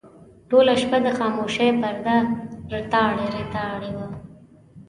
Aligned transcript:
ټوله 0.49 0.73
شپه 0.81 0.97
د 1.05 1.07
خاموشۍ 1.17 1.69
پرده 1.81 2.15
ریتاړې 2.71 3.25
ریتاړې 3.35 3.91
وه. 3.97 4.07